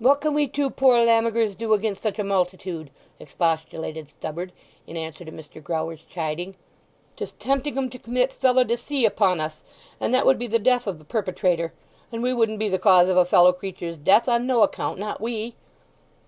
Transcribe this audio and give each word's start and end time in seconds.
"What 0.00 0.20
can 0.20 0.34
we 0.34 0.48
two 0.48 0.68
poor 0.68 0.98
lammigers 1.04 1.54
do 1.54 1.72
against 1.74 2.02
such 2.02 2.18
a 2.18 2.24
multitude!" 2.24 2.90
expostulated 3.20 4.08
Stubberd, 4.08 4.50
in 4.84 4.96
answer 4.96 5.24
to 5.24 5.30
Mr. 5.30 5.62
Grower's 5.62 6.02
chiding. 6.12 6.56
"'Tis 7.14 7.34
tempting 7.34 7.78
'em 7.78 7.88
to 7.90 7.98
commit 8.00 8.32
felo 8.32 8.64
de 8.66 8.76
se 8.76 9.04
upon 9.04 9.38
us, 9.38 9.62
and 10.00 10.12
that 10.12 10.26
would 10.26 10.40
be 10.40 10.48
the 10.48 10.58
death 10.58 10.88
of 10.88 10.98
the 10.98 11.04
perpetrator; 11.04 11.72
and 12.10 12.20
we 12.20 12.34
wouldn't 12.34 12.58
be 12.58 12.68
the 12.68 12.80
cause 12.80 13.08
of 13.08 13.16
a 13.16 13.24
fellow 13.24 13.52
creature's 13.52 13.96
death 13.98 14.28
on 14.28 14.44
no 14.44 14.64
account, 14.64 14.98
not 14.98 15.20
we!" 15.20 15.54